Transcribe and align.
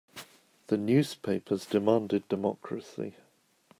The 0.65 0.77
newspapers 0.77 1.67
demanded 1.67 2.27
democracy. 2.27 3.17